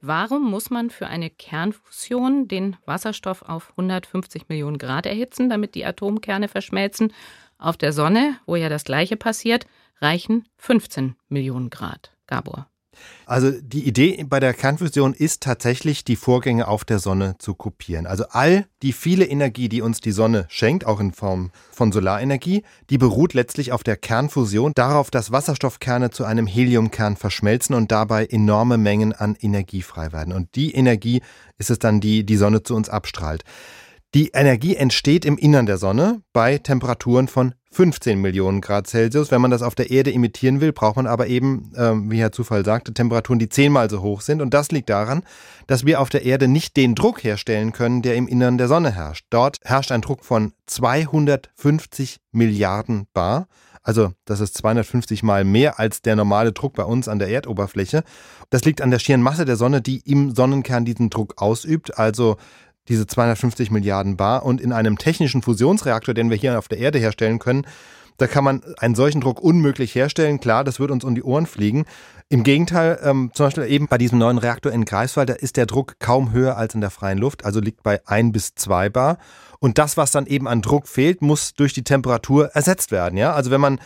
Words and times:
Warum 0.00 0.48
muss 0.48 0.70
man 0.70 0.90
für 0.90 1.08
eine 1.08 1.28
Kernfusion 1.28 2.46
den 2.46 2.76
Wasserstoff 2.84 3.42
auf 3.42 3.70
150 3.70 4.48
Millionen 4.48 4.78
Grad 4.78 5.06
erhitzen, 5.06 5.50
damit 5.50 5.74
die 5.74 5.84
Atomkerne 5.84 6.48
verschmelzen? 6.48 7.12
Auf 7.58 7.76
der 7.76 7.92
Sonne, 7.92 8.38
wo 8.46 8.54
ja 8.54 8.68
das 8.68 8.84
gleiche 8.84 9.16
passiert, 9.16 9.66
reichen 10.00 10.48
15 10.58 11.16
Millionen 11.28 11.70
Grad. 11.70 12.12
Gabor. 12.28 12.68
Also 13.26 13.50
die 13.50 13.86
Idee 13.86 14.24
bei 14.26 14.40
der 14.40 14.54
Kernfusion 14.54 15.12
ist 15.12 15.42
tatsächlich, 15.42 16.02
die 16.04 16.16
Vorgänge 16.16 16.66
auf 16.66 16.84
der 16.84 16.98
Sonne 16.98 17.36
zu 17.38 17.54
kopieren. 17.54 18.06
Also 18.06 18.24
all 18.30 18.66
die 18.82 18.92
viele 18.92 19.26
Energie, 19.26 19.68
die 19.68 19.82
uns 19.82 20.00
die 20.00 20.12
Sonne 20.12 20.46
schenkt, 20.48 20.86
auch 20.86 20.98
in 20.98 21.12
Form 21.12 21.50
von 21.70 21.92
Solarenergie, 21.92 22.62
die 22.88 22.96
beruht 22.96 23.34
letztlich 23.34 23.72
auf 23.72 23.82
der 23.82 23.96
Kernfusion, 23.96 24.72
darauf, 24.74 25.10
dass 25.10 25.30
Wasserstoffkerne 25.30 26.10
zu 26.10 26.24
einem 26.24 26.46
Heliumkern 26.46 27.16
verschmelzen 27.16 27.74
und 27.74 27.92
dabei 27.92 28.24
enorme 28.24 28.78
Mengen 28.78 29.12
an 29.12 29.36
Energie 29.38 29.82
frei 29.82 30.12
werden. 30.12 30.32
Und 30.32 30.54
die 30.54 30.72
Energie 30.72 31.20
ist 31.58 31.70
es 31.70 31.78
dann, 31.78 32.00
die 32.00 32.24
die 32.24 32.36
Sonne 32.36 32.62
zu 32.62 32.74
uns 32.74 32.88
abstrahlt. 32.88 33.44
Die 34.14 34.30
Energie 34.32 34.74
entsteht 34.74 35.26
im 35.26 35.36
Innern 35.36 35.66
der 35.66 35.76
Sonne 35.76 36.22
bei 36.32 36.56
Temperaturen 36.56 37.28
von 37.28 37.52
15 37.78 38.20
Millionen 38.20 38.60
Grad 38.60 38.88
Celsius. 38.88 39.30
Wenn 39.30 39.40
man 39.40 39.52
das 39.52 39.62
auf 39.62 39.76
der 39.76 39.88
Erde 39.88 40.10
imitieren 40.10 40.60
will, 40.60 40.72
braucht 40.72 40.96
man 40.96 41.06
aber 41.06 41.28
eben, 41.28 41.70
äh, 41.76 41.92
wie 42.10 42.18
Herr 42.18 42.32
Zufall 42.32 42.64
sagte, 42.64 42.92
Temperaturen, 42.92 43.38
die 43.38 43.48
zehnmal 43.48 43.88
so 43.88 44.02
hoch 44.02 44.20
sind. 44.20 44.42
Und 44.42 44.52
das 44.52 44.72
liegt 44.72 44.90
daran, 44.90 45.22
dass 45.68 45.86
wir 45.86 46.00
auf 46.00 46.08
der 46.08 46.24
Erde 46.24 46.48
nicht 46.48 46.76
den 46.76 46.96
Druck 46.96 47.22
herstellen 47.22 47.70
können, 47.70 48.02
der 48.02 48.16
im 48.16 48.26
Innern 48.26 48.58
der 48.58 48.66
Sonne 48.66 48.90
herrscht. 48.90 49.26
Dort 49.30 49.58
herrscht 49.62 49.92
ein 49.92 50.00
Druck 50.00 50.24
von 50.24 50.54
250 50.66 52.18
Milliarden 52.32 53.06
Bar. 53.14 53.46
Also 53.84 54.10
das 54.24 54.40
ist 54.40 54.58
250 54.58 55.22
mal 55.22 55.44
mehr 55.44 55.78
als 55.78 56.02
der 56.02 56.16
normale 56.16 56.50
Druck 56.50 56.74
bei 56.74 56.82
uns 56.82 57.06
an 57.06 57.20
der 57.20 57.28
Erdoberfläche. 57.28 58.02
Das 58.50 58.64
liegt 58.64 58.82
an 58.82 58.90
der 58.90 58.98
schieren 58.98 59.22
Masse 59.22 59.44
der 59.44 59.54
Sonne, 59.56 59.80
die 59.80 60.00
im 60.00 60.34
Sonnenkern 60.34 60.84
diesen 60.84 61.10
Druck 61.10 61.40
ausübt. 61.40 61.96
Also 61.96 62.38
diese 62.88 63.06
250 63.06 63.70
Milliarden 63.70 64.16
Bar. 64.16 64.44
Und 64.44 64.60
in 64.60 64.72
einem 64.72 64.98
technischen 64.98 65.42
Fusionsreaktor, 65.42 66.14
den 66.14 66.30
wir 66.30 66.36
hier 66.36 66.58
auf 66.58 66.68
der 66.68 66.78
Erde 66.78 66.98
herstellen 66.98 67.38
können, 67.38 67.66
da 68.18 68.26
kann 68.26 68.42
man 68.42 68.62
einen 68.78 68.96
solchen 68.96 69.20
Druck 69.20 69.40
unmöglich 69.40 69.94
herstellen. 69.94 70.40
Klar, 70.40 70.64
das 70.64 70.80
wird 70.80 70.90
uns 70.90 71.04
um 71.04 71.14
die 71.14 71.22
Ohren 71.22 71.46
fliegen. 71.46 71.84
Im 72.28 72.42
Gegenteil, 72.42 72.98
ähm, 73.02 73.30
zum 73.32 73.46
Beispiel 73.46 73.64
eben 73.64 73.86
bei 73.86 73.96
diesem 73.96 74.18
neuen 74.18 74.38
Reaktor 74.38 74.72
in 74.72 74.84
Greifswald, 74.84 75.28
da 75.28 75.34
ist 75.34 75.56
der 75.56 75.66
Druck 75.66 76.00
kaum 76.00 76.32
höher 76.32 76.56
als 76.56 76.74
in 76.74 76.80
der 76.80 76.90
freien 76.90 77.18
Luft, 77.18 77.44
also 77.44 77.60
liegt 77.60 77.82
bei 77.82 78.00
ein 78.06 78.32
bis 78.32 78.54
zwei 78.54 78.88
Bar. 78.88 79.18
Und 79.60 79.78
das, 79.78 79.96
was 79.96 80.10
dann 80.10 80.26
eben 80.26 80.48
an 80.48 80.60
Druck 80.60 80.88
fehlt, 80.88 81.22
muss 81.22 81.54
durch 81.54 81.72
die 81.72 81.84
Temperatur 81.84 82.48
ersetzt 82.54 82.90
werden. 82.90 83.16
Ja? 83.16 83.32
Also 83.32 83.50
wenn 83.50 83.60
man 83.60 83.80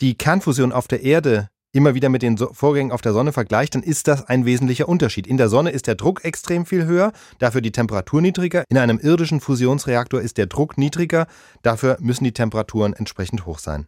die 0.00 0.18
Kernfusion 0.18 0.72
auf 0.72 0.88
der 0.88 1.02
Erde 1.02 1.48
immer 1.72 1.94
wieder 1.94 2.08
mit 2.08 2.22
den 2.22 2.38
Vorgängen 2.38 2.92
auf 2.92 3.02
der 3.02 3.12
Sonne 3.12 3.32
vergleicht, 3.32 3.74
dann 3.74 3.82
ist 3.82 4.08
das 4.08 4.26
ein 4.28 4.44
wesentlicher 4.44 4.88
Unterschied. 4.88 5.26
In 5.26 5.36
der 5.36 5.48
Sonne 5.48 5.70
ist 5.70 5.86
der 5.86 5.94
Druck 5.94 6.24
extrem 6.24 6.66
viel 6.66 6.86
höher, 6.86 7.12
dafür 7.38 7.60
die 7.60 7.72
Temperatur 7.72 8.20
niedriger. 8.20 8.64
In 8.68 8.78
einem 8.78 8.98
irdischen 8.98 9.40
Fusionsreaktor 9.40 10.20
ist 10.20 10.38
der 10.38 10.46
Druck 10.46 10.78
niedriger, 10.78 11.26
dafür 11.62 11.98
müssen 12.00 12.24
die 12.24 12.32
Temperaturen 12.32 12.92
entsprechend 12.94 13.46
hoch 13.46 13.58
sein. 13.58 13.86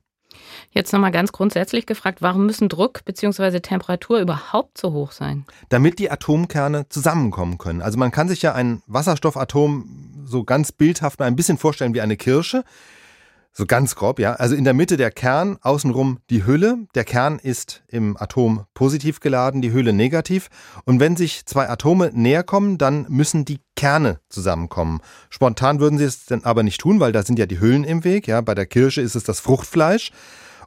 Jetzt 0.70 0.92
nochmal 0.92 1.10
ganz 1.10 1.32
grundsätzlich 1.32 1.86
gefragt, 1.86 2.20
warum 2.20 2.46
müssen 2.46 2.68
Druck 2.68 3.04
bzw. 3.04 3.60
Temperatur 3.60 4.20
überhaupt 4.20 4.78
so 4.78 4.92
hoch 4.92 5.12
sein? 5.12 5.46
Damit 5.68 5.98
die 5.98 6.10
Atomkerne 6.10 6.88
zusammenkommen 6.88 7.58
können. 7.58 7.82
Also 7.82 7.98
man 7.98 8.10
kann 8.10 8.28
sich 8.28 8.42
ja 8.42 8.52
ein 8.52 8.82
Wasserstoffatom 8.86 10.24
so 10.24 10.44
ganz 10.44 10.72
bildhaft 10.72 11.20
mal 11.20 11.26
ein 11.26 11.36
bisschen 11.36 11.58
vorstellen 11.58 11.94
wie 11.94 12.02
eine 12.02 12.16
Kirsche. 12.16 12.64
So 13.52 13.66
ganz 13.66 13.96
grob, 13.96 14.20
ja. 14.20 14.34
Also 14.34 14.54
in 14.54 14.62
der 14.62 14.74
Mitte 14.74 14.96
der 14.96 15.10
Kern, 15.10 15.58
außenrum 15.62 16.18
die 16.30 16.46
Hülle. 16.46 16.86
Der 16.94 17.04
Kern 17.04 17.40
ist 17.40 17.82
im 17.88 18.16
Atom 18.16 18.66
positiv 18.72 19.18
geladen, 19.18 19.62
die 19.62 19.72
Hülle 19.72 19.92
negativ. 19.92 20.48
Und 20.84 21.00
wenn 21.00 21.16
sich 21.16 21.44
zwei 21.44 21.68
Atome 21.68 22.10
näher 22.14 22.44
kommen, 22.44 22.78
dann 22.78 23.06
müssen 23.08 23.44
die 23.44 23.58
Kerne 23.74 24.20
zusammenkommen. 24.28 25.00
Spontan 25.28 25.80
würden 25.80 25.98
sie 25.98 26.04
es 26.04 26.26
dann 26.26 26.44
aber 26.44 26.62
nicht 26.62 26.80
tun, 26.80 27.00
weil 27.00 27.10
da 27.10 27.22
sind 27.22 27.38
ja 27.38 27.46
die 27.46 27.60
Hüllen 27.60 27.84
im 27.84 28.04
Weg. 28.04 28.28
Ja, 28.28 28.40
bei 28.40 28.54
der 28.54 28.66
Kirsche 28.66 29.00
ist 29.00 29.16
es 29.16 29.24
das 29.24 29.40
Fruchtfleisch. 29.40 30.12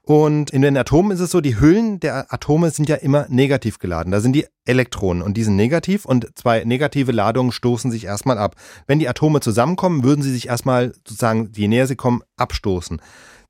Und 0.03 0.49
in 0.49 0.63
den 0.63 0.75
Atomen 0.75 1.11
ist 1.11 1.19
es 1.19 1.29
so, 1.29 1.41
die 1.41 1.59
Hüllen 1.59 1.99
der 1.99 2.33
Atome 2.33 2.71
sind 2.71 2.89
ja 2.89 2.95
immer 2.95 3.27
negativ 3.29 3.77
geladen. 3.77 4.11
Da 4.11 4.19
sind 4.19 4.33
die 4.33 4.47
Elektronen 4.65 5.21
und 5.21 5.35
die 5.37 5.43
sind 5.43 5.55
negativ 5.55 6.05
und 6.05 6.27
zwei 6.35 6.63
negative 6.63 7.11
Ladungen 7.11 7.51
stoßen 7.51 7.91
sich 7.91 8.05
erstmal 8.05 8.39
ab. 8.39 8.55
Wenn 8.87 8.99
die 8.99 9.07
Atome 9.07 9.41
zusammenkommen, 9.41 10.03
würden 10.03 10.23
sie 10.23 10.31
sich 10.31 10.47
erstmal 10.47 10.93
sozusagen, 10.93 11.51
je 11.55 11.67
näher 11.67 11.85
sie 11.85 11.95
kommen, 11.95 12.23
abstoßen. 12.35 12.99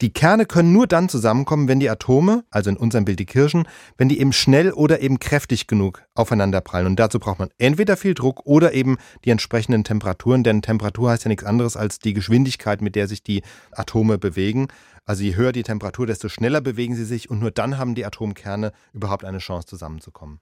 Die 0.01 0.11
Kerne 0.11 0.47
können 0.47 0.73
nur 0.73 0.87
dann 0.87 1.09
zusammenkommen, 1.09 1.67
wenn 1.67 1.79
die 1.79 1.89
Atome, 1.89 2.43
also 2.49 2.71
in 2.71 2.77
unserem 2.77 3.05
Bild 3.05 3.19
die 3.19 3.27
Kirschen, 3.27 3.67
wenn 3.97 4.09
die 4.09 4.19
eben 4.19 4.33
schnell 4.33 4.71
oder 4.71 4.99
eben 5.01 5.19
kräftig 5.19 5.67
genug 5.67 6.03
aufeinander 6.15 6.59
prallen. 6.59 6.87
Und 6.87 6.99
dazu 6.99 7.19
braucht 7.19 7.37
man 7.37 7.49
entweder 7.59 7.95
viel 7.95 8.15
Druck 8.15 8.41
oder 8.45 8.73
eben 8.73 8.97
die 9.25 9.29
entsprechenden 9.29 9.83
Temperaturen, 9.83 10.43
denn 10.43 10.63
Temperatur 10.63 11.11
heißt 11.11 11.25
ja 11.25 11.29
nichts 11.29 11.43
anderes 11.43 11.77
als 11.77 11.99
die 11.99 12.13
Geschwindigkeit, 12.13 12.81
mit 12.81 12.95
der 12.95 13.07
sich 13.07 13.21
die 13.21 13.43
Atome 13.71 14.17
bewegen. 14.17 14.69
Also 15.05 15.23
je 15.23 15.35
höher 15.35 15.51
die 15.51 15.63
Temperatur, 15.63 16.07
desto 16.07 16.29
schneller 16.29 16.61
bewegen 16.61 16.95
sie 16.95 17.05
sich 17.05 17.29
und 17.29 17.39
nur 17.39 17.51
dann 17.51 17.77
haben 17.77 17.93
die 17.93 18.05
Atomkerne 18.05 18.71
überhaupt 18.93 19.23
eine 19.23 19.37
Chance 19.37 19.67
zusammenzukommen. 19.67 20.39